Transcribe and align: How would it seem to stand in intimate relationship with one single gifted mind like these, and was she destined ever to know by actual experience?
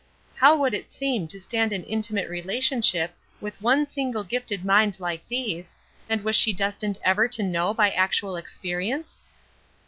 How 0.33 0.57
would 0.57 0.73
it 0.73 0.91
seem 0.91 1.27
to 1.27 1.39
stand 1.39 1.71
in 1.71 1.83
intimate 1.83 2.27
relationship 2.27 3.13
with 3.39 3.61
one 3.61 3.85
single 3.85 4.23
gifted 4.23 4.65
mind 4.65 4.99
like 4.99 5.27
these, 5.27 5.75
and 6.09 6.23
was 6.23 6.35
she 6.35 6.53
destined 6.53 6.97
ever 7.03 7.27
to 7.27 7.43
know 7.43 7.71
by 7.71 7.91
actual 7.91 8.35
experience? 8.35 9.19